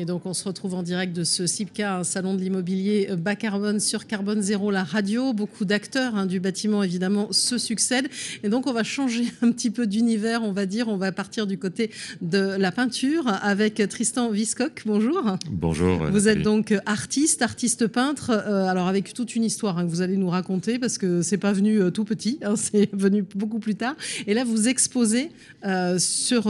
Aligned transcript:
Et 0.00 0.04
donc, 0.04 0.26
on 0.26 0.32
se 0.32 0.44
retrouve 0.44 0.74
en 0.74 0.84
direct 0.84 1.12
de 1.12 1.24
ce 1.24 1.48
CIPCA, 1.48 1.96
un 1.96 2.04
salon 2.04 2.34
de 2.34 2.40
l'immobilier 2.40 3.08
bas 3.18 3.34
carbone 3.34 3.80
sur 3.80 4.06
Carbone 4.06 4.40
Zéro, 4.40 4.70
la 4.70 4.84
radio. 4.84 5.32
Beaucoup 5.32 5.64
d'acteurs 5.64 6.14
hein, 6.14 6.26
du 6.26 6.38
bâtiment, 6.38 6.84
évidemment, 6.84 7.32
se 7.32 7.58
succèdent. 7.58 8.06
Et 8.44 8.48
donc, 8.48 8.68
on 8.68 8.72
va 8.72 8.84
changer 8.84 9.24
un 9.42 9.50
petit 9.50 9.70
peu 9.70 9.88
d'univers, 9.88 10.44
on 10.44 10.52
va 10.52 10.66
dire. 10.66 10.86
On 10.86 10.98
va 10.98 11.10
partir 11.10 11.48
du 11.48 11.58
côté 11.58 11.90
de 12.22 12.38
la 12.38 12.70
peinture 12.70 13.24
avec 13.42 13.82
Tristan 13.88 14.30
Viscock. 14.30 14.82
Bonjour. 14.86 15.36
Bonjour. 15.50 16.04
Vous 16.12 16.28
êtes 16.28 16.42
donc 16.42 16.72
artiste, 16.86 17.42
artiste 17.42 17.88
peintre. 17.88 18.30
Euh, 18.30 18.66
alors, 18.66 18.86
avec 18.86 19.12
toute 19.12 19.34
une 19.34 19.42
histoire 19.42 19.78
hein, 19.78 19.84
que 19.84 19.90
vous 19.90 20.00
allez 20.00 20.16
nous 20.16 20.30
raconter, 20.30 20.78
parce 20.78 20.96
que 20.96 21.22
c'est 21.22 21.38
pas 21.38 21.52
venu 21.52 21.80
euh, 21.82 21.90
tout 21.90 22.04
petit, 22.04 22.38
hein, 22.44 22.54
c'est 22.56 22.88
venu 22.92 23.24
beaucoup 23.34 23.58
plus 23.58 23.74
tard. 23.74 23.96
Et 24.28 24.34
là, 24.34 24.44
vous 24.44 24.68
exposez 24.68 25.30
euh, 25.64 25.98
sur, 25.98 26.44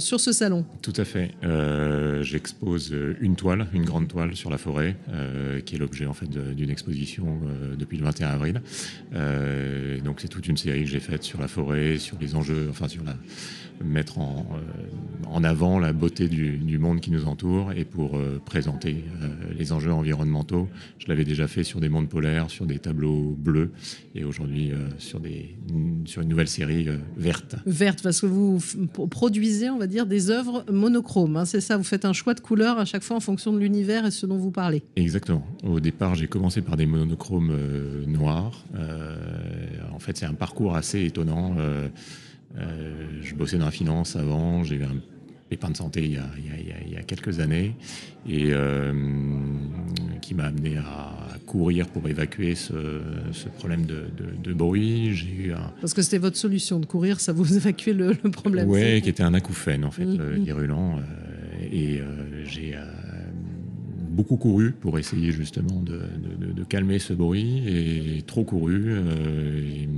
sur 0.00 0.20
ce 0.20 0.32
salon. 0.32 0.66
Tout 0.82 0.92
à 0.98 1.06
fait. 1.06 1.30
J'expose 2.20 2.89
euh, 2.92 3.14
une 3.20 3.36
toile, 3.36 3.66
une 3.72 3.84
grande 3.84 4.08
toile 4.08 4.34
sur 4.36 4.50
la 4.50 4.58
forêt, 4.58 4.96
euh, 5.10 5.60
qui 5.60 5.74
est 5.74 5.78
l'objet 5.78 6.06
en 6.06 6.14
fait 6.14 6.28
d'une 6.28 6.70
exposition 6.70 7.40
euh, 7.44 7.76
depuis 7.76 7.98
le 7.98 8.04
21 8.04 8.28
avril. 8.28 8.62
donc 10.04 10.20
c'est 10.20 10.28
toute 10.28 10.46
une 10.48 10.56
série 10.56 10.84
que 10.84 10.90
j'ai 10.90 11.00
faite 11.00 11.22
sur 11.22 11.40
la 11.40 11.48
forêt, 11.48 11.98
sur 11.98 12.16
les 12.20 12.34
enjeux, 12.34 12.68
enfin 12.70 12.88
sur 12.88 13.04
la 13.04 13.16
mettre 13.84 14.18
en, 14.18 14.46
en 15.28 15.44
avant 15.44 15.78
la 15.78 15.92
beauté 15.92 16.28
du, 16.28 16.78
monde 16.78 17.00
qui 17.00 17.10
nous 17.10 17.26
entoure 17.26 17.72
et 17.72 17.84
pour 17.84 18.18
présenter 18.44 19.04
les 19.58 19.72
enjeux 19.72 19.92
environnementaux. 19.92 20.68
Je 20.98 21.06
l'avais 21.08 21.24
déjà 21.24 21.46
fait 21.46 21.64
sur 21.64 21.80
des 21.80 21.88
mondes 21.88 22.08
polaires, 22.08 22.50
sur 22.50 22.66
des 22.66 22.78
tableaux 22.78 23.36
bleus 23.38 23.72
et 24.14 24.24
aujourd'hui 24.24 24.72
sur, 24.98 25.20
des, 25.20 25.56
sur 26.04 26.22
une 26.22 26.28
nouvelle 26.28 26.48
série 26.48 26.88
verte. 27.16 27.56
Verte, 27.66 28.02
parce 28.02 28.20
que 28.20 28.26
vous 28.26 28.60
produisez, 29.10 29.70
on 29.70 29.78
va 29.78 29.86
dire, 29.86 30.06
des 30.06 30.30
œuvres 30.30 30.64
monochromes. 30.70 31.36
Hein, 31.36 31.44
c'est 31.44 31.60
ça, 31.60 31.76
vous 31.76 31.84
faites 31.84 32.04
un 32.04 32.12
choix 32.12 32.34
de 32.34 32.40
couleurs 32.40 32.78
à 32.78 32.84
chaque 32.84 33.02
fois 33.02 33.16
en 33.16 33.20
fonction 33.20 33.52
de 33.52 33.58
l'univers 33.58 34.06
et 34.06 34.10
ce 34.10 34.26
dont 34.26 34.36
vous 34.36 34.50
parlez. 34.50 34.82
Exactement. 34.96 35.44
Au 35.64 35.80
départ, 35.80 36.14
j'ai 36.14 36.26
commencé 36.26 36.62
par 36.62 36.76
des 36.76 36.86
monochromes 36.86 37.50
euh, 37.52 38.04
noirs. 38.06 38.64
Euh, 38.74 39.16
en 39.92 39.98
fait, 39.98 40.16
c'est 40.16 40.26
un 40.26 40.34
parcours 40.34 40.74
assez 40.76 41.04
étonnant. 41.04 41.56
Euh, 42.58 43.20
je 43.22 43.34
bossais 43.34 43.58
dans 43.58 43.66
la 43.66 43.70
finance 43.70 44.16
avant, 44.16 44.64
j'ai 44.64 44.76
eu 44.76 44.84
un 44.84 44.96
pépin 45.48 45.70
de 45.70 45.76
santé 45.76 46.04
il 46.04 46.12
y 46.12 46.18
a, 46.96 47.02
quelques 47.02 47.40
années 47.40 47.74
et 48.28 48.52
qui 50.20 50.34
m'a 50.34 50.44
amené 50.44 50.76
à 50.76 51.38
courir 51.44 51.88
pour 51.88 52.08
évacuer 52.08 52.54
ce, 52.54 52.72
problème 53.58 53.84
de, 53.84 54.52
bruit. 54.52 55.12
J'ai 55.14 55.48
eu 55.48 55.52
Parce 55.80 55.92
que 55.92 56.02
c'était 56.02 56.18
votre 56.18 56.36
solution 56.36 56.78
de 56.78 56.86
courir, 56.86 57.18
ça 57.18 57.32
vous 57.32 57.56
évacuait 57.56 57.94
le, 57.94 58.14
problème. 58.14 58.68
Oui, 58.68 59.02
qui 59.02 59.08
était 59.08 59.24
un 59.24 59.34
acouphène 59.34 59.84
en 59.84 59.90
fait, 59.90 60.04
mm-hmm. 60.04 60.44
virulent. 60.44 61.00
et 61.72 62.00
j'ai 62.44 62.76
euh, 62.76 62.84
beaucoup 64.20 64.36
couru 64.36 64.72
pour 64.72 64.98
essayer 64.98 65.32
justement 65.32 65.80
de, 65.80 66.02
calmer 66.68 66.98
ce 66.98 67.14
bruit 67.14 67.62
et 67.66 68.22
trop 68.22 68.44
couru. 68.44 68.84
Euh, 68.88 69.62
et, 69.62 69.88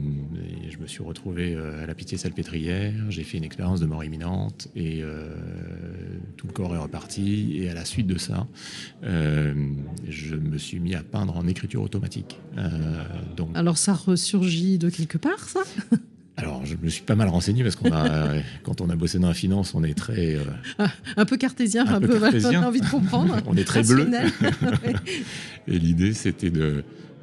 je 0.71 0.79
me 0.79 0.87
suis 0.87 1.03
retrouvé 1.03 1.55
euh, 1.55 1.83
à 1.83 1.87
la 1.87 1.95
pitié 1.95 2.17
salpêtrière. 2.17 2.95
J'ai 3.09 3.25
fait 3.25 3.37
une 3.37 3.45
expérience 3.45 3.81
de 3.81 3.87
mort 3.87 4.05
imminente 4.05 4.69
et 4.77 5.03
tout 6.37 6.47
le 6.47 6.53
corps 6.53 6.75
est 6.75 6.79
reparti. 6.79 7.59
Et 7.59 7.69
à 7.69 7.75
la 7.75 7.85
suite 7.85 8.07
de 8.07 8.17
ça, 8.19 8.47
je 9.03 10.37
me 10.37 10.57
suis 10.57 10.79
mis 10.79 10.95
à 10.95 11.03
peindre 11.03 11.37
en 11.37 11.47
écriture 11.49 11.83
automatique. 11.83 12.39
donc... 13.37 13.51
Alors 13.55 13.77
ça 13.77 13.93
ressurgit 13.93 14.79
de 14.79 14.89
quelque 14.89 15.19
part, 15.19 15.49
ça? 15.49 15.61
Alors, 16.43 16.67
je 16.67 16.75
me 16.83 16.89
suis 16.89 17.03
pas 17.05 17.15
mal 17.15 17.29
renseigné 17.29 17.63
parce 17.63 17.77
qu'on 17.77 17.93
a, 17.93 18.35
quand 18.65 18.81
on 18.81 18.91
a 18.91 18.97
bossé 18.97 19.19
dans 19.19 19.29
la 19.29 19.35
finance, 19.35 19.75
on 19.75 19.85
est 19.85 19.95
très. 19.95 20.35
Euh, 20.35 20.45
ah, 20.79 20.91
un 21.17 21.25
peu 21.25 21.37
cartésien, 21.37 21.87
un, 21.87 22.01
peu, 22.01 22.19
cartésien. 22.19 22.67
envie 22.67 22.81
de 22.81 22.89
comprendre. 22.89 23.37
on 23.47 23.57
est 23.57 23.65
très 23.65 23.85
bleu. 23.85 24.11
et 25.69 25.79
l'idée, 25.79 26.13
c'était 26.13 26.51
de, 26.51 26.83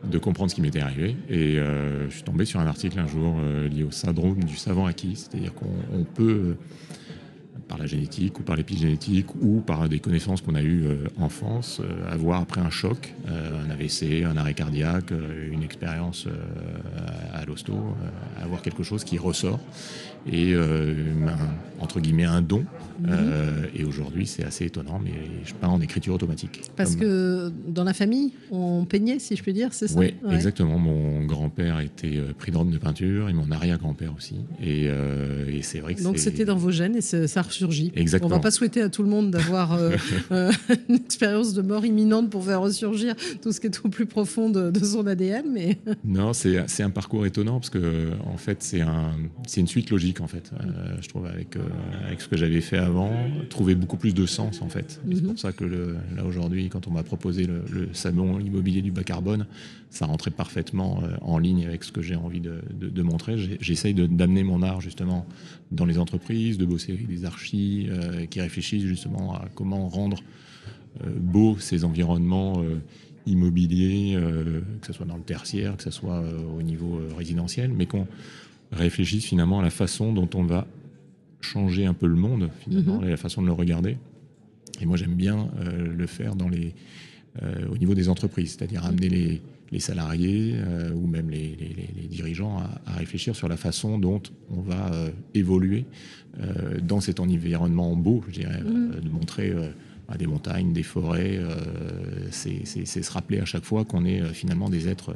de, 0.10 0.18
comprendre 0.18 0.50
ce 0.50 0.56
qui 0.56 0.62
m'était 0.62 0.80
arrivé. 0.80 1.18
Et 1.30 1.60
euh, 1.60 2.10
je 2.10 2.16
suis 2.16 2.24
tombé 2.24 2.46
sur 2.46 2.62
un 2.62 2.68
article 2.68 2.98
un 2.98 3.08
jour 3.08 3.36
euh, 3.40 3.68
lié 3.68 3.84
au 3.84 3.92
syndrome 3.92 4.42
du 4.46 4.56
savant 4.56 4.86
acquis. 4.86 5.16
C'est-à-dire 5.18 5.54
qu'on 5.54 6.06
peut 6.16 6.56
par 7.70 7.78
la 7.78 7.86
génétique 7.86 8.40
ou 8.40 8.44
par 8.44 8.58
l'épigénétique 8.58 9.28
ou 9.42 9.62
par 9.62 9.88
des 9.88 10.00
connaissances 10.00 10.42
qu'on 10.42 10.56
a 10.56 10.62
eues 10.62 10.86
euh, 10.88 11.08
en 11.18 11.30
France, 11.30 11.80
euh, 11.80 12.12
avoir 12.12 12.42
après 12.42 12.60
un 12.60 12.72
choc, 12.72 13.14
euh, 13.30 13.64
un 13.64 13.70
AVC, 13.70 14.26
un 14.26 14.36
arrêt 14.36 14.56
cardiaque, 14.56 15.12
une 15.52 15.64
expérience 15.64 16.28
à 17.34 17.46
l'hosto, 17.46 17.76
avoir 18.42 18.64
quelque 18.64 18.82
chose 18.82 19.04
qui 19.04 19.20
ressort 19.20 19.60
et 20.32 20.56
entre 21.80 22.00
guillemets 22.00 22.26
un 22.26 22.42
don. 22.42 22.66
Mhm. 23.02 23.70
et 23.74 23.86
aujourd'hui, 23.86 24.28
c'est 24.28 24.44
assez 24.44 24.66
étonnant, 24.66 25.00
mais 25.02 25.14
je 25.46 25.54
peins 25.54 25.70
en 25.70 25.80
écriture 25.80 26.16
automatique. 26.16 26.64
Parce 26.76 26.98
que 26.98 27.50
dans 27.68 27.86
la 27.86 27.94
famille, 27.94 28.34
on 28.52 28.84
peignait, 28.84 29.20
si 29.20 29.38
je 29.38 29.42
puis 29.42 29.54
dire, 29.54 29.74
c'est 29.74 29.88
ça? 29.88 29.98
Oui, 29.98 30.16
exactement. 30.32 30.78
Mon 30.78 31.24
grand-père 31.26 31.80
était 31.80 32.20
prix 32.38 32.52
de 32.52 32.78
peinture 32.78 33.30
et 33.30 33.34
mon 33.34 33.52
arrière-grand-père 33.52 34.14
aussi. 34.18 34.36
Et, 34.62 34.90
c'est 35.62 35.80
vrai 35.80 35.94
que 35.96 36.04
Donc 36.04 36.18
c'était 36.18 36.46
dans 36.46 36.58
vos 36.58 36.72
gènes 36.72 36.96
et 36.96 37.02
ça 37.02 37.42
ressurgit. 37.60 37.92
Exactement. 37.96 38.34
On 38.34 38.38
va 38.38 38.42
pas 38.42 38.52
souhaiter 38.52 38.82
à 38.82 38.90
tout 38.90 39.04
le 39.04 39.10
monde 39.10 39.32
d'avoir 39.32 39.74
euh, 39.74 39.96
euh, 40.32 40.52
une 40.90 40.96
expérience 40.96 41.54
de 41.54 41.62
mort 41.62 41.86
imminente 41.86 42.30
pour 42.30 42.46
faire 42.46 42.62
ressurgir 42.62 43.16
tout 43.42 43.52
ce 43.52 43.60
qui 43.60 43.68
est 43.68 43.86
au 43.86 43.90
plus 43.90 44.06
profond 44.06 44.50
de, 44.50 44.72
son 44.84 45.06
ADN, 45.08 45.46
mais 45.52 45.78
non, 46.06 46.34
c'est 46.34 46.82
un 46.82 46.90
parcours 46.90 47.26
étonnant 47.26 47.60
parce 47.60 47.70
que 47.70 48.12
en 48.26 48.38
fait 48.38 48.64
c'est 48.64 48.82
un, 48.82 49.12
une 49.58 49.68
suite 49.68 49.90
logique 49.90 50.22
en 50.22 50.28
fait. 50.28 50.52
Euh, 50.54 50.96
je 51.02 51.10
trouve 51.10 51.26
avec 51.26 51.58
avec 52.08 52.22
ce 52.22 52.28
que 52.28 52.38
j'avais 52.38 52.62
fait 52.62 52.78
avant, 52.78 53.12
trouver 53.50 53.76
beaucoup 53.76 53.98
plus 53.98 54.14
de 54.14 54.26
sens 54.26 54.62
en 54.62 54.70
fait. 54.70 55.00
C'est 55.10 55.22
mhm. 55.22 55.28
pour 55.28 55.40
ça 55.40 55.52
que 55.52 55.66
le, 55.66 55.98
là 56.16 56.26
aujourd'hui, 56.26 56.70
quand 56.70 56.88
on 56.88 56.92
m'a 56.92 57.04
proposé 57.04 57.46
le, 57.46 57.90
salon 57.94 58.40
immobilier 58.40 58.82
du 58.82 58.92
bas 58.92 59.04
carbone, 59.04 59.46
ça 59.90 60.06
rentrait 60.06 60.32
parfaitement 60.32 61.02
en 61.22 61.40
ligne 61.40 61.66
avec 61.66 61.84
ce 61.84 61.92
que 61.92 62.02
j'ai 62.02 62.16
envie 62.16 62.40
de, 62.40 62.62
de, 62.74 62.90
de 62.90 63.02
montrer. 63.02 63.36
J'essaye 63.60 63.94
d'amener 63.94 64.44
mon 64.44 64.62
art 64.62 64.82
justement 64.82 65.26
dans 65.72 65.86
les 65.86 65.98
entreprises, 65.98 66.58
de 66.58 66.66
bosser 66.66 66.94
avec 66.94 67.08
des 67.08 67.26
archives 67.26 67.49
euh, 67.56 68.26
qui 68.26 68.42
réfléchissent 68.42 68.84
justement 68.84 69.34
à 69.36 69.48
comment 69.56 69.88
rendre 69.88 70.18
euh, 71.04 71.10
beaux 71.16 71.58
ces 71.60 71.84
environnements 71.84 72.62
euh, 72.62 72.80
immobiliers, 73.26 74.18
que 74.82 74.88
ce 74.88 74.94
soit 74.94 75.06
dans 75.06 75.18
le 75.18 75.22
tertiaire, 75.22 75.78
que 75.78 75.84
ce 75.84 75.92
soit 75.92 76.24
au 76.58 76.64
niveau 76.64 77.00
résidentiel, 77.16 77.72
mais 77.72 77.86
qu'on 77.86 78.08
réfléchisse 78.72 79.26
finalement 79.26 79.60
à 79.60 79.62
la 79.62 79.70
façon 79.70 80.14
dont 80.14 80.30
on 80.34 80.44
va 80.44 80.66
changer 81.40 81.86
un 81.86 81.94
peu 81.94 82.08
le 82.08 82.16
monde, 82.16 82.50
finalement, 82.62 83.02
mhm. 83.02 83.08
et 83.08 83.10
la 83.12 83.18
façon 83.18 83.44
de 83.44 83.48
le 83.48 83.54
regarder. 83.54 83.98
Et 84.82 84.88
moi, 84.88 84.98
j'aime 84.98 85.14
bien 85.14 85.48
le 85.70 86.08
faire 86.08 86.34
dans 86.36 86.50
les, 86.50 86.74
au 87.70 87.78
niveau 87.78 87.94
des 87.94 88.10
entreprises, 88.10 88.56
c'est-à-dire 88.58 88.84
amener 88.84 89.10
les, 89.10 89.42
les 89.72 89.80
salariés 89.80 90.56
euh, 90.56 90.92
ou 90.94 91.08
même 91.08 91.30
les, 91.30 91.56
dirigeants 92.10 92.58
à, 92.86 92.94
réfléchir 92.94 93.36
sur 93.36 93.48
la 93.48 93.58
façon 93.58 94.00
dont 94.00 94.22
on 94.50 94.62
va 94.62 94.92
euh, 94.94 95.10
évoluer 95.34 95.86
euh, 96.40 96.80
dans 96.82 97.00
cet 97.00 97.20
environnement 97.20 97.96
beau, 97.96 98.24
je 98.28 98.34
dirais, 98.34 98.62
mmh. 98.62 99.02
de 99.02 99.10
montrer 99.10 99.54
des 100.18 100.26
montagnes, 100.26 100.74
des 100.74 100.84
forêts, 100.84 101.40
c'est 102.32 102.66
se 102.66 103.12
rappeler 103.12 103.40
à 103.40 103.46
chaque 103.46 103.64
fois 103.64 103.86
qu'on 103.86 104.06
est 104.06 104.24
finalement 104.34 104.70
des 104.70 104.88
êtres 104.88 105.16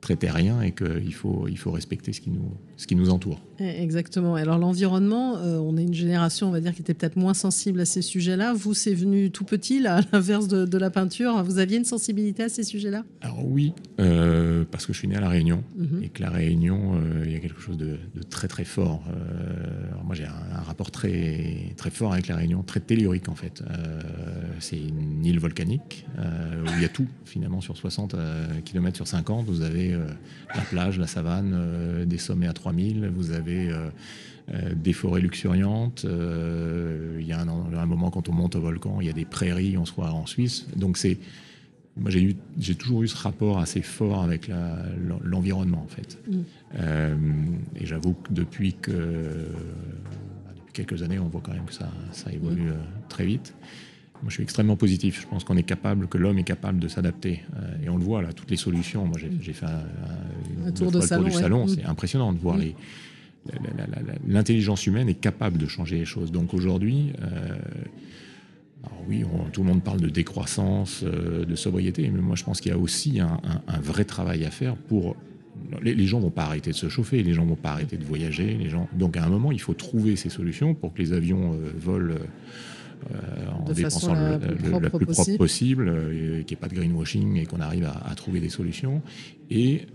très 0.00 0.16
terriens 0.16 0.62
et 0.62 0.72
qu'il 0.72 1.14
faut, 1.14 1.46
il 1.48 1.58
faut 1.58 1.70
respecter 1.70 2.12
ce 2.12 2.20
qui 2.20 2.30
nous, 2.30 2.54
ce 2.80 2.86
qui 2.86 2.96
nous 2.96 3.10
entoure. 3.10 3.40
Eh, 3.58 3.82
exactement. 3.82 4.36
Alors 4.36 4.56
l'environnement, 4.56 5.36
euh, 5.36 5.58
on 5.58 5.76
est 5.76 5.82
une 5.82 5.92
génération, 5.92 6.48
on 6.48 6.50
va 6.50 6.60
dire, 6.60 6.74
qui 6.74 6.80
était 6.80 6.94
peut-être 6.94 7.16
moins 7.16 7.34
sensible 7.34 7.80
à 7.80 7.84
ces 7.84 8.00
sujets-là. 8.00 8.54
Vous, 8.54 8.72
c'est 8.72 8.94
venu 8.94 9.30
tout 9.30 9.44
petit, 9.44 9.80
là, 9.80 9.96
à 9.96 10.00
l'inverse 10.12 10.48
de, 10.48 10.78
la 10.78 10.88
peinture. 10.88 11.42
Vous 11.44 11.58
aviez 11.58 11.76
une 11.76 11.84
sensibilité 11.84 12.44
à 12.44 12.48
ces 12.48 12.62
sujets-là? 12.62 13.04
Alors 13.20 13.46
oui, 13.46 13.74
euh, 14.00 14.64
parce 14.70 14.86
que 14.86 14.94
je 14.94 14.98
suis 14.98 15.08
né 15.08 15.16
à 15.16 15.20
La 15.20 15.28
Réunion 15.28 15.62
mhm. 15.76 16.02
et 16.02 16.08
que 16.08 16.22
La 16.22 16.30
Réunion, 16.30 16.94
euh, 16.94 17.24
il 17.26 17.32
y 17.32 17.36
a 17.36 17.38
quelque 17.38 17.60
chose 17.60 17.76
de, 17.76 17.98
très 18.30 18.48
très 18.48 18.64
fort. 18.64 19.02
moi, 20.04 20.14
j'ai 20.14 20.24
un, 20.24 20.62
rapport 20.62 20.90
très, 20.90 21.74
très 21.76 21.90
fort 21.90 22.14
avec 22.14 22.28
La 22.28 22.36
Réunion, 22.36 22.62
très 22.62 22.80
tellurique 22.80 23.28
en 23.28 23.34
fait. 23.34 23.62
c'est 24.58 24.78
une 24.78 25.24
île 25.24 25.38
volcanique 25.38 26.06
où 26.16 26.70
il 26.76 26.82
y 26.82 26.84
a 26.86 26.88
tout, 26.88 27.06
finalement, 27.26 27.60
sur 27.60 27.76
60 27.76 28.16
km 28.64 28.96
sur 28.96 29.06
50. 29.06 29.46
Vous 29.46 29.62
avez 29.62 29.89
la 29.92 30.62
plage, 30.62 30.98
la 30.98 31.06
savane, 31.06 32.04
des 32.06 32.18
sommets 32.18 32.46
à 32.46 32.52
3000, 32.52 33.10
vous 33.14 33.32
avez 33.32 33.70
euh, 33.70 33.90
euh, 34.52 34.74
des 34.74 34.92
forêts 34.92 35.20
luxuriantes. 35.20 36.04
Euh, 36.04 37.18
il 37.20 37.26
y 37.26 37.32
a 37.32 37.40
un, 37.40 37.86
moment 37.86 38.10
quand 38.10 38.28
on 38.28 38.32
monte 38.32 38.56
au 38.56 38.60
volcan, 38.60 39.00
il 39.00 39.06
y 39.06 39.10
a 39.10 39.12
des 39.12 39.24
prairies, 39.24 39.76
on 39.78 39.84
se 39.84 39.92
croit 39.92 40.10
en 40.10 40.26
Suisse. 40.26 40.66
Donc 40.76 40.96
c'est 40.96 41.18
moi, 41.96 42.10
j'ai, 42.10 42.36
j'ai 42.58 42.76
toujours 42.76 43.02
eu 43.02 43.08
ce 43.08 43.16
rapport 43.16 43.58
assez 43.58 43.82
fort 43.82 44.22
avec 44.22 44.50
l'environnement, 45.22 45.82
en 45.84 45.88
fait. 45.88 46.18
Mm. 46.26 47.56
et 47.76 47.84
j'avoue 47.84 48.14
que 48.14 48.32
depuis 48.32 48.74
que 48.74 48.92
bah, 48.92 50.52
depuis 50.56 50.72
quelques 50.72 51.02
années, 51.02 51.18
on 51.18 51.28
voit 51.28 51.42
quand 51.44 51.52
même 51.52 51.64
que 51.64 51.74
ça, 51.74 51.90
ça 52.12 52.32
évolue 52.32 52.70
mm. 52.70 53.08
très 53.08 53.26
vite. 53.26 53.54
Moi, 54.22 54.28
je 54.28 54.34
suis 54.34 54.42
extrêmement 54.42 54.76
positif. 54.76 55.22
Je 55.22 55.26
pense 55.26 55.44
qu'on 55.44 55.56
est 55.56 55.62
capable, 55.62 56.06
que 56.08 56.18
l'homme 56.18 56.38
est 56.38 56.44
capable 56.44 56.78
de 56.78 56.88
s'adapter. 56.88 57.42
et 57.84 57.88
on 57.88 57.96
le 57.96 58.04
voit 58.04 58.22
là, 58.22 58.32
toutes 58.32 58.50
les 58.50 58.56
solutions. 58.56 59.06
Moi, 59.06 59.18
j'ai 59.40 59.52
fait 59.52 59.66
un, 59.66 60.70
tour, 60.72 60.90
de 60.90 61.00
salon, 61.00 61.24
du 61.24 61.32
salon. 61.32 61.68
C'est 61.68 61.84
impressionnant 61.84 62.32
de 62.32 62.38
voir 62.38 62.56
les 62.56 62.74
l'intelligence 64.28 64.86
humaine 64.86 65.08
est 65.08 65.14
capable 65.14 65.56
de 65.56 65.66
changer 65.66 65.96
les 65.96 66.04
choses. 66.04 66.30
Donc 66.30 66.52
aujourd'hui, 66.52 67.12
oui, 69.08 69.24
tout 69.52 69.62
le 69.62 69.68
monde 69.68 69.82
parle 69.82 70.00
de 70.00 70.08
décroissance, 70.08 71.02
euh, 71.04 71.44
de 71.44 71.54
sobriété, 71.56 72.08
mais 72.10 72.20
moi 72.20 72.36
je 72.36 72.44
pense 72.44 72.60
qu'il 72.60 72.70
y 72.70 72.74
a 72.74 72.78
aussi 72.78 73.20
un, 73.20 73.40
vrai 73.80 74.04
travail 74.04 74.44
à 74.44 74.50
faire 74.50 74.76
pour... 74.76 75.16
Les, 75.82 75.94
les, 75.94 76.06
gens 76.06 76.20
vont 76.20 76.30
pas 76.30 76.44
arrêter 76.44 76.70
de 76.70 76.76
se 76.76 76.88
chauffer, 76.88 77.22
les 77.22 77.34
gens 77.34 77.44
vont 77.44 77.54
pas 77.54 77.72
arrêter 77.72 77.96
de 77.96 78.04
voyager, 78.04 78.56
les 78.56 78.68
gens... 78.68 78.88
Donc 78.92 79.16
à 79.16 79.24
un 79.24 79.28
moment, 79.28 79.52
il 79.52 79.60
faut 79.60 79.74
trouver 79.74 80.16
ces 80.16 80.30
solutions 80.30 80.74
pour 80.74 80.94
que 80.94 81.02
les 81.02 81.12
avions 81.12 81.52
euh, 81.52 81.70
volent 81.76 82.14
euh, 82.14 82.24
en 83.52 83.72
dépensant 83.72 84.14
le, 84.14 84.30
la, 84.30 84.38
plus 84.90 85.06
propre 85.06 85.36
possible, 85.36 85.92
qu'il 86.10 86.44
n'y 86.46 86.52
ait 86.52 86.56
pas 86.56 86.68
de 86.68 86.74
greenwashing 86.74 87.36
et 87.36 87.46
qu'on 87.46 87.60
arrive 87.60 87.84
à, 87.84 88.14
trouver 88.14 88.40
des 88.40 88.48
solutions. 88.48 89.02
Et 89.50 89.86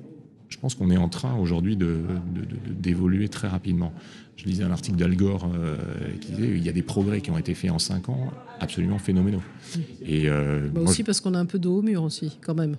je 0.50 0.58
pense 0.58 0.76
qu'on 0.76 0.92
est 0.92 0.98
en 0.98 1.10
train 1.10 1.36
aujourd'hui 1.36 1.78
d'évoluer 1.78 3.30
très 3.30 3.48
rapidement. 3.48 3.94
Je 4.36 4.46
lisais 4.46 4.64
un 4.64 4.72
article 4.72 4.98
d'Al 4.98 5.16
Gore 5.16 5.50
euh, 5.54 5.78
qui 6.20 6.34
disait 6.34 6.48
qu'il 6.48 6.66
y 6.66 6.70
a 6.70 6.74
des 6.74 6.82
progrès 6.82 7.22
qui 7.22 7.32
ont 7.32 7.38
été 7.38 7.54
faits 7.54 7.72
en 7.72 7.80
5 7.80 8.10
ans 8.10 8.32
absolument 8.60 9.00
phénoménaux. 9.00 9.42
Et 10.06 10.30
euh, 10.30 10.68
bah 10.74 10.82
aussi 10.82 11.04
parce 11.04 11.22
qu'on 11.22 11.34
a 11.34 11.40
un 11.40 11.46
peu 11.46 11.58
de 11.58 11.68
haut 11.68 11.82
mur 11.82 12.04
aussi, 12.04 12.38
quand 12.42 12.56
même 12.56 12.76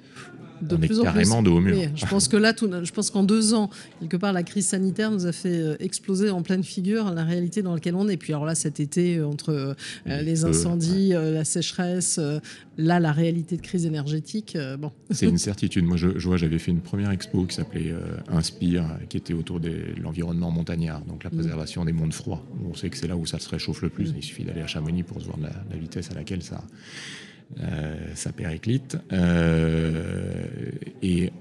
de 0.63 0.77
plus 0.77 1.01
en 1.01 1.05
carrément 1.05 1.43
de 1.43 1.51
haut 1.51 1.61
mur. 1.61 1.77
je 1.95 2.07
pense 2.07 2.29
que 2.29 2.37
là, 2.37 2.53
tout, 2.53 2.71
je 2.83 2.93
pense 2.93 3.11
qu'en 3.11 3.23
deux 3.23 3.55
ans, 3.55 3.71
quelque 4.01 4.17
part, 4.17 4.33
la 4.33 4.43
crise 4.43 4.67
sanitaire 4.67 5.11
nous 5.11 5.27
a 5.27 5.33
fait 5.33 5.59
euh, 5.59 5.77
exploser 5.81 6.31
en 6.31 6.43
pleine 6.43 6.65
figure 6.65 7.11
la 7.13 7.25
réalité 7.25 7.63
dans 7.63 7.75
laquelle 7.75 7.95
on 7.95 8.09
est. 8.09 8.17
Puis 8.17 8.33
alors 8.33 8.45
là, 8.45 8.55
cet 8.55 8.81
été, 8.81 9.17
euh, 9.17 9.27
entre 9.27 9.51
euh, 9.51 9.75
les 10.23 10.45
incendies, 10.45 11.11
la 11.11 11.45
sécheresse, 11.45 12.21
là, 12.79 13.01
la 13.01 13.13
réalité 13.13 13.57
de 13.57 13.63
crise 13.63 13.87
énergétique, 13.87 14.57
bon. 14.79 14.93
C'est 15.11 15.27
une 15.27 15.39
certitude. 15.39 15.85
Moi, 15.85 15.97
je, 15.97 16.09
vois, 16.27 16.37
j'avais 16.37 16.59
fait 16.59 16.71
une 16.71 16.81
première 16.81 17.11
expo 17.11 17.45
qui 17.45 17.55
s'appelait 17.55 17.95
Inspire, 18.29 18.85
qui 19.09 19.17
était 19.17 19.35
autour 19.35 19.61
de 19.61 19.73
l'environnement 20.03 20.51
montagnard, 20.51 21.03
donc 21.03 21.25
la 21.25 21.31
mm. 21.31 21.35
préservation 21.35 21.85
des 21.85 21.93
mondes 21.93 22.15
froids. 22.15 22.45
On 22.69 22.75
sait 22.75 22.91
que 22.91 22.97
c'est 22.97 23.09
là 23.09 23.17
où 23.17 23.27
ça 23.27 23.39
se 23.39 23.49
réchauffe 23.49 23.83
le 23.83 23.89
plus. 23.89 24.13
Il 24.17 24.23
suffit 24.23 24.45
d'aller 24.45 24.63
à 24.63 24.67
Chamonix 24.67 25.03
pour 25.03 25.21
se 25.21 25.27
voir 25.27 25.39
la, 25.41 25.51
la 25.71 25.77
vitesse 25.77 26.11
à 26.11 26.15
laquelle 26.15 26.43
ça 26.43 26.63
euh, 27.61 28.15
ça 28.15 28.33
périclite. 28.33 28.99
Euh, 29.13 30.47
et 31.03 31.33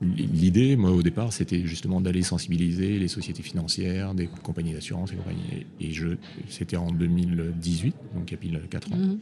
L'idée, 0.00 0.76
moi, 0.76 0.92
au 0.92 1.02
départ, 1.02 1.32
c'était 1.32 1.66
justement 1.66 2.00
d'aller 2.00 2.22
sensibiliser 2.22 3.00
les 3.00 3.08
sociétés 3.08 3.42
financières, 3.42 4.14
des 4.14 4.28
compagnies 4.44 4.72
d'assurance 4.72 5.12
et 5.12 5.16
compagnies. 5.16 5.66
Et 5.80 5.90
je, 5.90 6.08
c'était 6.48 6.76
en 6.76 6.92
2018, 6.92 7.96
donc 8.14 8.30
il 8.30 8.30
y 8.30 8.34
a 8.34 8.36
pile 8.36 8.60
4 8.70 8.92
ans. 8.92 8.96
Mhm. 8.96 9.18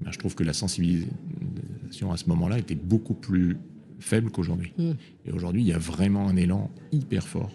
Ben, 0.00 0.10
je 0.10 0.18
trouve 0.18 0.34
que 0.34 0.42
la 0.42 0.52
sensibilisation 0.52 2.10
à 2.10 2.16
ce 2.16 2.28
moment-là 2.28 2.58
était 2.58 2.74
beaucoup 2.74 3.14
plus 3.14 3.56
faible 3.98 4.30
qu'aujourd'hui. 4.30 4.72
Mhm. 4.78 4.96
Et 5.26 5.32
aujourd'hui, 5.32 5.62
il 5.62 5.68
y 5.68 5.72
a 5.72 5.78
vraiment 5.78 6.28
un 6.28 6.36
élan 6.36 6.70
hyper 6.92 7.26
fort 7.26 7.50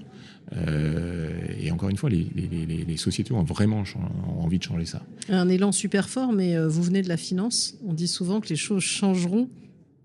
euh, 0.58 1.32
et 1.60 1.72
encore 1.72 1.90
une 1.90 1.98
fois, 1.98 2.10
les, 2.10 2.98
sociétés 2.98 3.34
ont 3.34 3.44
vraiment 3.44 3.84
envie 4.40 4.58
de 4.58 4.64
changer 4.64 4.86
ça. 4.86 5.02
Un 5.30 5.50
élan 5.50 5.72
super 5.72 6.10
fort, 6.10 6.34
mais 6.34 6.56
euh, 6.56 6.68
vous 6.68 6.84
venez 6.84 7.02
de 7.02 7.10
la 7.10 7.18
finance. 7.18 7.78
On 7.86 7.94
dit 7.94 8.08
souvent 8.08 8.42
que 8.42 8.50
les 8.50 8.56
choses 8.56 8.84
changeront 8.84 9.50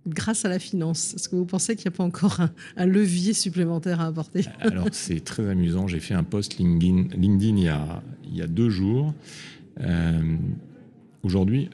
grâce 0.06 0.44
à 0.44 0.49
la 0.49 0.61
finance. 0.61 1.15
Est-ce 1.15 1.29
que 1.29 1.37
vous 1.37 1.47
pensez 1.47 1.75
qu'il 1.75 1.91
n'y 1.91 1.94
a 1.94 1.97
pas 1.97 2.05
encore 2.05 2.41
un, 2.77 2.87
levier 2.87 3.32
supplémentaire 3.32 4.00
à 4.00 4.06
apporter? 4.06 4.44
Alors, 4.61 4.87
c'est 4.93 5.21
très 5.21 5.49
amusant. 5.49 5.89
J'ai 5.89 6.00
fait 6.00 6.15
un 6.15 6.23
post 6.23 6.59
LinkedIn, 6.59 7.09
LinkedIn 7.17 7.56
il, 7.56 7.65
y 7.65 7.69
a, 7.69 8.03
il 8.25 8.37
y 8.37 8.43
a 8.43 8.47
deux 8.47 8.71
jours. 8.71 9.15
Euh, 9.81 10.37
aujourd'hui, 11.25 11.71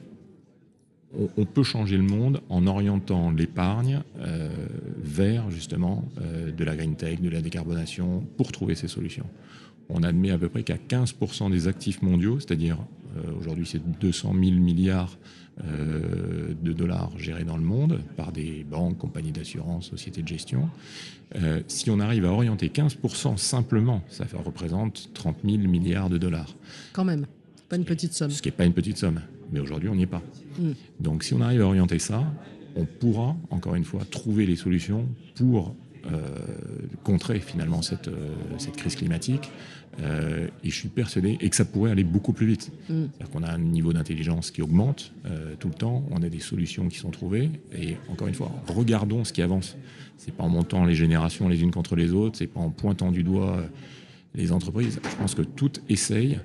on, 1.37 1.45
peut 1.45 1.63
changer 1.63 1.97
le 1.97 2.03
monde 2.03 2.41
en 2.49 2.65
orientant 2.67 3.31
l'épargne 3.31 4.01
euh, 4.19 4.49
vers 4.97 5.49
justement 5.51 6.05
euh, 6.21 6.51
de 6.51 6.63
la 6.63 6.75
green 6.75 6.95
tech, 6.95 7.21
de 7.21 7.29
la 7.29 7.41
décarbonation, 7.41 8.25
pour 8.37 8.51
trouver 8.51 8.75
ces 8.75 8.87
solutions. 8.87 9.25
On 9.89 10.03
admet 10.03 10.31
à 10.31 10.37
peu 10.37 10.49
près 10.49 10.63
qu'à 10.63 10.77
15% 10.77 11.51
des 11.51 11.67
actifs 11.67 12.01
mondiaux, 12.01 12.39
c'est-à-dire 12.39 12.77
euh, 13.17 13.21
aujourd'hui 13.39 13.65
c'est 13.65 13.81
200 13.99 14.33
000 14.33 14.55
milliards 14.55 15.17
de 16.63 16.73
dollars 16.73 17.11
gérés 17.19 17.43
dans 17.43 17.57
le 17.57 17.63
monde 17.63 17.99
par 18.17 18.31
des 18.31 18.65
banques, 18.67 18.97
compagnies 18.97 19.31
d'assurance, 19.31 19.87
sociétés 19.87 20.23
de 20.23 20.27
gestion, 20.27 20.67
si 21.67 21.91
on 21.91 21.99
arrive 21.99 22.25
à 22.25 22.31
orienter 22.31 22.69
15% 22.69 23.37
simplement, 23.37 24.01
ça 24.09 24.25
représente 24.43 25.11
30 25.13 25.37
000 25.45 25.57
milliards 25.59 26.09
de 26.09 26.17
dollars. 26.17 26.55
Quand 26.91 27.05
même, 27.05 27.27
pas 27.69 27.75
une 27.75 27.85
petite 27.85 28.13
somme. 28.13 28.31
Ce 28.31 28.41
qui 28.41 28.47
n'est 28.47 28.53
pas 28.55 28.65
une 28.65 28.73
petite 28.73 28.97
somme. 28.97 29.21
Mais 29.53 29.59
aujourd'hui, 29.59 29.87
on 29.87 29.95
n'y 29.95 30.03
est 30.03 30.07
pas. 30.07 30.23
Mm. 30.59 30.71
Donc 30.99 31.23
si 31.23 31.33
on 31.33 31.41
arrive 31.41 31.61
à 31.61 31.65
orienter 31.65 31.99
ça, 31.99 32.23
on 32.75 32.85
pourra, 32.85 33.35
encore 33.51 33.75
une 33.75 33.83
fois, 33.83 34.01
trouver 34.09 34.45
les 34.45 34.55
solutions 34.55 35.07
pour 35.35 35.75
euh, 36.11 36.19
contrer 37.03 37.39
finalement 37.39 37.81
cette, 37.81 38.09
euh, 38.09 38.33
cette 38.57 38.75
crise 38.75 38.95
climatique. 38.95 39.51
Euh, 40.01 40.47
et 40.63 40.69
je 40.71 40.75
suis 40.75 40.89
persuadé 40.89 41.37
et 41.39 41.49
que 41.49 41.55
ça 41.55 41.65
pourrait 41.65 41.91
aller 41.91 42.03
beaucoup 42.03 42.33
plus 42.33 42.47
vite. 42.47 42.71
Mm. 42.89 43.03
C'est-à-dire 43.11 43.29
qu'on 43.29 43.43
a 43.43 43.51
un 43.51 43.59
niveau 43.59 43.93
d'intelligence 43.93 44.49
qui 44.49 44.63
augmente 44.63 45.13
tout 45.59 45.69
le 45.69 45.75
temps, 45.75 46.03
on 46.09 46.23
a 46.23 46.29
des 46.29 46.39
solutions 46.39 46.89
qui 46.89 46.97
sont 46.97 47.11
trouvées. 47.11 47.51
Et 47.77 47.95
encore 48.09 48.27
une 48.27 48.33
fois, 48.33 48.51
regardons 48.67 49.23
ce 49.23 49.31
qui 49.31 49.43
avance. 49.43 49.77
C'est 50.17 50.33
pas 50.33 50.43
en 50.43 50.49
montant 50.49 50.83
les 50.83 50.95
générations 50.95 51.47
les 51.47 51.61
unes 51.61 51.71
contre 51.71 51.95
les 51.95 52.11
autres, 52.11 52.37
c'est 52.37 52.47
pas 52.47 52.59
en 52.59 52.69
pointant 52.69 53.11
du 53.11 53.23
doigt 53.23 53.63
les 54.35 54.51
entreprises. 54.51 54.99
Je 55.03 55.15
pense 55.15 55.35
que 55.35 55.41
toutes 55.41 55.81
essayent 55.89 56.39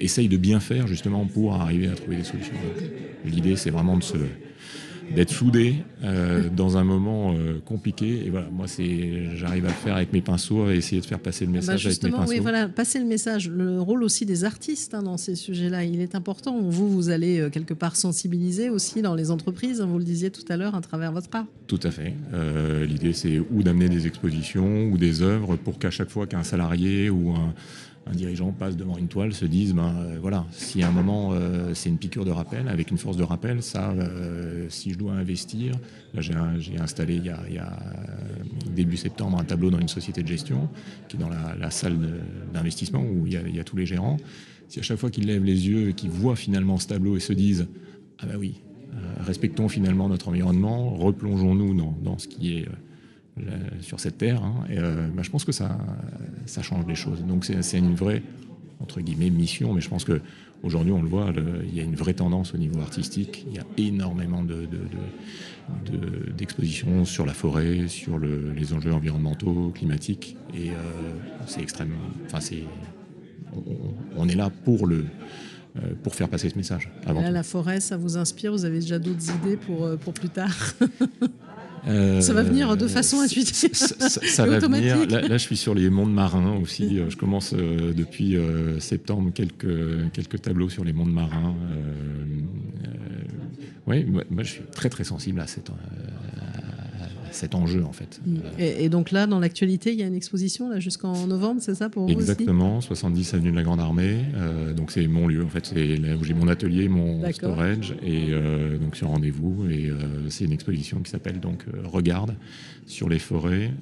essaye 0.00 0.28
de 0.28 0.36
bien 0.36 0.60
faire 0.60 0.86
justement 0.86 1.26
pour 1.26 1.54
arriver 1.54 1.88
à 1.88 1.94
trouver 1.94 2.16
des 2.16 2.24
solutions. 2.24 2.54
L'idée, 3.24 3.56
c'est 3.56 3.70
vraiment 3.70 3.96
de 3.96 4.02
se 4.02 4.16
d'être 5.14 5.30
soudé 5.30 5.76
euh, 6.04 6.48
dans 6.54 6.76
un 6.76 6.84
moment 6.84 7.34
euh, 7.34 7.60
compliqué. 7.64 8.26
Et 8.26 8.30
voilà, 8.30 8.48
moi, 8.50 8.66
c'est, 8.68 9.36
j'arrive 9.36 9.64
à 9.64 9.68
le 9.68 9.74
faire 9.74 9.96
avec 9.96 10.12
mes 10.12 10.20
pinceaux, 10.20 10.66
à 10.66 10.74
essayer 10.74 11.00
de 11.00 11.06
faire 11.06 11.18
passer 11.18 11.46
le 11.46 11.52
bah, 11.52 11.58
message 11.58 11.86
avec 11.86 12.02
mes 12.02 12.10
pinceaux. 12.10 12.30
Oui, 12.30 12.38
voilà, 12.38 12.68
passer 12.68 12.98
le 12.98 13.04
message. 13.04 13.48
Le 13.48 13.80
rôle 13.80 14.02
aussi 14.02 14.26
des 14.26 14.44
artistes 14.44 14.94
hein, 14.94 15.02
dans 15.02 15.16
ces 15.16 15.34
sujets-là, 15.34 15.84
il 15.84 16.00
est 16.00 16.14
important. 16.14 16.60
Vous, 16.60 16.88
vous 16.88 17.10
allez 17.10 17.40
euh, 17.40 17.50
quelque 17.50 17.74
part 17.74 17.96
sensibiliser 17.96 18.70
aussi 18.70 19.02
dans 19.02 19.14
les 19.14 19.30
entreprises, 19.30 19.80
hein, 19.80 19.86
vous 19.86 19.98
le 19.98 20.04
disiez 20.04 20.30
tout 20.30 20.44
à 20.48 20.56
l'heure, 20.56 20.74
à 20.74 20.80
travers 20.80 21.12
votre 21.12 21.28
art. 21.32 21.46
Tout 21.66 21.80
à 21.82 21.90
fait. 21.90 22.14
l'idée, 22.86 23.12
c'est 23.12 23.38
ou 23.38 23.62
d'amener 23.62 23.88
des 23.88 24.06
expositions 24.06 24.86
ou 24.90 24.98
des 24.98 25.22
œuvres 25.22 25.56
pour 25.56 25.78
qu'à 25.78 25.90
chaque 25.90 26.10
fois 26.10 26.26
qu'un 26.26 26.42
salarié 26.42 27.10
ou 27.10 27.30
un 27.30 27.54
un 28.06 28.12
dirigeant 28.12 28.52
passe 28.52 28.76
devant 28.76 28.96
une 28.96 29.08
toile, 29.08 29.32
se 29.32 29.44
disent, 29.44 29.74
ben 29.74 29.94
euh, 29.96 30.18
voilà, 30.20 30.46
si 30.50 30.82
à 30.82 30.88
un 30.88 30.90
moment 30.90 31.30
euh, 31.32 31.74
c'est 31.74 31.88
une 31.88 31.98
piqûre 31.98 32.24
de 32.24 32.30
rappel, 32.30 32.68
avec 32.68 32.90
une 32.90 32.98
force 32.98 33.16
de 33.16 33.22
rappel, 33.22 33.62
ça, 33.62 33.90
euh, 33.90 34.66
si 34.68 34.92
je 34.92 34.98
dois 34.98 35.12
investir, 35.12 35.74
là 36.14 36.20
j'ai 36.22 36.78
installé 36.78 37.16
il 37.16 37.26
y, 37.26 37.58
a, 37.58 37.78
début 38.74 38.96
septembre 38.96 39.38
un 39.38 39.44
tableau 39.44 39.70
dans 39.70 39.78
une 39.78 39.88
société 39.88 40.22
de 40.22 40.28
gestion, 40.28 40.68
qui 41.08 41.16
est 41.16 41.20
dans 41.20 41.28
la, 41.28 41.70
salle 41.70 41.98
d'investissement 42.52 43.02
où 43.02 43.26
il 43.26 43.32
y, 43.32 43.60
a, 43.60 43.64
tous 43.64 43.76
les 43.76 43.86
gérants. 43.86 44.16
Si 44.68 44.80
à 44.80 44.82
chaque 44.82 44.98
fois 44.98 45.10
qu'ils 45.10 45.26
lèvent 45.26 45.44
les 45.44 45.68
yeux 45.68 45.90
et 45.90 45.92
qu'ils 45.92 46.10
voient 46.10 46.36
finalement 46.36 46.78
ce 46.78 46.88
tableau 46.88 47.16
et 47.16 47.20
se 47.20 47.32
disent, 47.32 47.68
ah 48.18 48.26
ben 48.26 48.36
oui, 48.38 48.60
respectons 49.20 49.68
finalement 49.68 50.08
notre 50.08 50.28
environnement, 50.28 50.90
replongeons-nous 50.94 51.74
dans, 51.74 51.96
dans, 52.02 52.18
ce 52.18 52.28
qui 52.28 52.56
est 52.56 52.66
sur 53.80 54.00
cette 54.00 54.18
terre. 54.18 54.42
Hein, 54.42 54.64
et 54.68 54.78
euh, 54.78 55.08
bah, 55.14 55.22
je 55.22 55.30
pense 55.30 55.44
que 55.44 55.52
ça, 55.52 55.78
ça 56.46 56.62
change 56.62 56.86
les 56.86 56.94
choses. 56.94 57.24
Donc 57.24 57.44
c'est 57.44 57.78
une 57.78 57.94
vraie 57.94 58.22
entre 58.80 59.00
guillemets 59.00 59.30
mission, 59.30 59.74
mais 59.74 59.80
je 59.80 59.88
pense 59.88 60.04
que 60.04 60.20
aujourd'hui 60.62 60.92
on 60.92 61.02
le 61.02 61.08
voit, 61.08 61.32
il 61.66 61.74
y 61.74 61.80
a 61.80 61.82
une 61.82 61.94
vraie 61.94 62.14
tendance 62.14 62.54
au 62.54 62.58
niveau 62.58 62.80
artistique. 62.80 63.46
Il 63.48 63.56
y 63.56 63.58
a 63.58 63.66
énormément 63.76 64.42
d'expositions 66.36 67.00
de, 67.00 67.04
sur 67.04 67.26
la 67.26 67.34
forêt, 67.34 67.88
sur 67.88 68.18
les 68.18 68.72
enjeux 68.72 68.92
environnementaux, 68.92 69.70
climatiques, 69.74 70.36
et 70.54 70.70
euh, 70.70 70.74
c'est 71.46 71.60
extrêmement. 71.60 71.96
Enfin, 72.26 72.40
c'est 72.40 72.64
on, 74.16 74.28
est 74.28 74.36
là 74.36 74.48
pour 74.64 74.86
le 74.86 75.04
euh, 75.76 75.94
pour 76.02 76.14
faire 76.14 76.28
passer 76.28 76.48
ce 76.48 76.56
message. 76.56 76.90
Là, 77.06 77.30
la 77.30 77.42
forêt, 77.42 77.80
ça 77.80 77.96
vous 77.96 78.16
inspire? 78.16 78.52
Vous 78.52 78.64
avez 78.64 78.78
déjà 78.80 78.98
d'autres 78.98 79.30
idées 79.36 79.56
pour, 79.56 79.98
pour 79.98 80.14
plus 80.14 80.30
tard? 80.30 80.74
Euh, 81.88 82.20
ça 82.20 82.32
va 82.32 82.42
venir 82.42 82.76
de 82.76 82.86
façon 82.86 83.20
intuitive. 83.20 83.74
Ça, 83.74 84.46
va 84.46 84.58
venir. 84.58 85.06
Là, 85.06 85.32
je 85.32 85.36
suis 85.38 85.56
sur 85.56 85.74
les 85.74 85.90
mondes 85.90 86.12
marins 86.12 86.56
aussi. 86.60 86.98
Je 87.08 87.16
commence 87.16 87.54
euh, 87.54 87.92
depuis 87.92 88.36
euh, 88.36 88.78
septembre 88.80 89.30
quelques, 89.34 90.10
quelques 90.12 90.42
tableaux 90.42 90.68
sur 90.68 90.84
les 90.84 90.92
mondes 90.92 91.12
marins. 91.12 91.54
oui, 93.86 94.04
moi, 94.04 94.42
je 94.42 94.50
suis 94.50 94.62
très 94.72 94.88
très 94.88 95.04
sensible 95.04 95.40
à 95.40 95.46
cette, 95.46 95.70
cet 97.32 97.54
enjeu 97.54 97.84
en 97.84 97.92
fait. 97.92 98.20
Mm. 98.24 98.38
Et, 98.58 98.88
donc 98.88 99.10
là, 99.10 99.26
dans 99.26 99.38
l'actualité, 99.38 99.92
il 99.92 99.98
y 99.98 100.02
a 100.02 100.06
une 100.06 100.14
exposition 100.14 100.68
là 100.68 100.80
jusqu'en 100.80 101.26
novembre, 101.26 101.60
c'est 101.62 101.74
ça 101.74 101.88
pour 101.88 102.06
vous 102.06 102.12
Exactement, 102.12 102.80
70 102.80 103.34
avenue 103.34 103.50
de 103.50 103.56
la 103.56 103.62
Grande 103.62 103.80
Armée. 103.80 104.24
Euh, 104.34 104.72
donc 104.72 104.90
c'est 104.90 105.06
mon 105.06 105.26
lieu 105.26 105.44
en 105.44 105.48
fait, 105.48 105.66
c'est 105.66 105.96
là 105.96 106.16
où 106.16 106.24
j'ai 106.24 106.34
mon 106.34 106.48
atelier, 106.48 106.88
mon 106.88 107.30
storage 107.32 107.94
et 108.02 108.28
euh, 108.30 108.78
donc 108.78 108.96
sur 108.96 109.08
rendez-vous 109.08 109.66
et 109.70 109.88
euh, 109.90 110.28
c'est 110.28 110.44
une 110.44 110.52
exposition 110.52 111.00
qui 111.00 111.10
s'appelle 111.10 111.40
donc 111.40 111.64
Regarde 111.84 112.34
sur 112.86 113.08
les 113.08 113.18
forêts. 113.18 113.72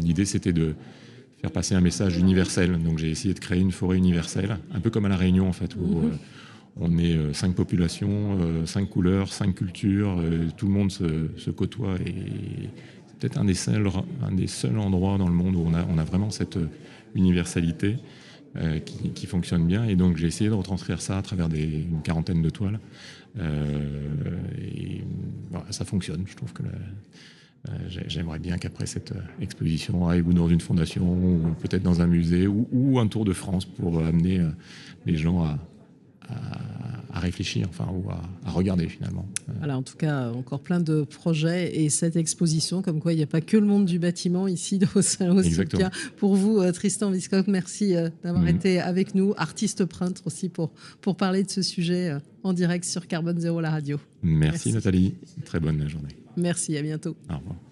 L'idée 0.00 0.24
c'était 0.24 0.52
de 0.52 0.74
faire 1.40 1.50
passer 1.50 1.74
un 1.74 1.80
message 1.80 2.16
universel. 2.16 2.78
Donc 2.82 2.98
j'ai 2.98 3.10
essayé 3.10 3.34
de 3.34 3.40
créer 3.40 3.60
une 3.60 3.72
forêt 3.72 3.98
universelle, 3.98 4.58
un 4.72 4.80
peu 4.80 4.90
comme 4.90 5.04
à 5.04 5.08
la 5.08 5.16
Réunion 5.16 5.48
en 5.48 5.52
fait 5.52 5.74
où 5.76 5.80
mm-hmm 5.80 6.18
on 6.80 6.98
est 6.98 7.14
euh, 7.14 7.32
cinq 7.32 7.54
populations, 7.54 8.38
euh, 8.40 8.66
cinq 8.66 8.88
couleurs, 8.88 9.32
cinq 9.32 9.56
cultures, 9.56 10.16
euh, 10.18 10.48
tout 10.56 10.66
le 10.66 10.72
monde 10.72 10.90
se, 10.90 11.50
côtoie 11.50 11.96
et 12.06 12.14
c'est 13.06 13.18
peut-être 13.18 13.38
un, 13.38 13.44
des 13.44 13.54
seuls, 13.54 14.78
endroits 14.78 15.18
dans 15.18 15.28
le 15.28 15.34
monde 15.34 15.54
où 15.54 15.64
on 15.64 15.74
a, 15.74 16.04
vraiment 16.04 16.30
cette 16.30 16.58
universalité 17.14 17.96
qui, 18.84 19.26
fonctionne 19.26 19.64
bien. 19.66 19.84
Et 19.84 19.94
donc 19.94 20.16
j'ai 20.16 20.26
essayé 20.26 20.50
de 20.50 20.54
retranscrire 20.54 21.00
ça 21.00 21.18
à 21.18 21.22
travers 21.22 21.48
des, 21.48 21.62
une 21.62 22.02
quarantaine 22.02 22.42
de 22.42 22.50
toiles. 22.50 22.80
et 23.38 25.04
ça 25.70 25.84
fonctionne. 25.84 26.24
Je 26.26 26.34
trouve 26.34 26.52
que 26.52 26.64
J'aimerais 28.08 28.40
bien 28.40 28.58
qu'après 28.58 28.86
cette 28.86 29.14
exposition, 29.40 30.08
aille 30.08 30.24
dans 30.24 30.48
une 30.48 30.60
fondation, 30.60 31.12
ou 31.12 31.54
peut-être 31.60 31.84
dans 31.84 32.00
un 32.00 32.08
musée, 32.08 32.48
ou, 32.48 32.98
un 32.98 33.06
tour 33.06 33.24
de 33.24 33.32
France 33.32 33.66
pour 33.66 34.04
amener 34.04 34.44
les 35.06 35.16
gens 35.16 35.44
à, 35.44 35.60
à, 37.12 37.20
réfléchir, 37.20 37.66
enfin, 37.68 37.86
ou 37.92 38.10
à, 38.10 38.50
regarder 38.50 38.88
finalement. 38.88 39.26
Voilà, 39.58 39.76
en 39.76 39.82
tout 39.82 39.96
cas, 39.96 40.30
encore 40.30 40.60
plein 40.60 40.80
de 40.80 41.02
projets 41.02 41.82
et 41.82 41.88
cette 41.88 42.16
exposition, 42.16 42.82
comme 42.82 43.00
quoi 43.00 43.12
il 43.12 43.16
n'y 43.16 43.22
a 43.22 43.26
pas 43.26 43.40
que 43.40 43.56
le 43.56 43.66
monde 43.66 43.84
du 43.84 43.98
bâtiment 43.98 44.48
ici 44.48 44.80
au 44.94 45.02
Salon 45.02 45.40
Exactement. 45.40 45.90
Pour 46.16 46.34
vous, 46.34 46.58
euh, 46.58 46.72
Tristan 46.72 47.10
Viscock, 47.10 47.46
merci 47.46 47.94
euh, 47.94 48.08
d'avoir 48.22 48.42
mhm. 48.42 48.56
été 48.56 48.80
avec 48.80 49.14
nous, 49.14 49.34
artiste 49.36 49.84
peintre 49.84 50.22
aussi, 50.26 50.48
pour, 50.48 50.72
pour 51.00 51.16
parler 51.16 51.42
de 51.44 51.50
ce 51.50 51.62
sujet 51.62 52.10
euh, 52.10 52.18
en 52.42 52.52
direct 52.52 52.84
sur 52.84 53.06
Carbone 53.06 53.38
Zéro, 53.38 53.60
la 53.60 53.70
radio. 53.70 54.00
Merci, 54.22 54.72
Nathalie, 54.72 55.14
très 55.44 55.60
bonne 55.60 55.88
journée. 55.88 56.16
Merci, 56.36 56.76
à 56.76 56.82
bientôt. 56.82 57.16
Au 57.30 57.36
revoir. 57.36 57.71